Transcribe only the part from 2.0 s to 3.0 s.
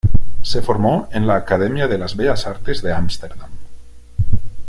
Bellas Artes de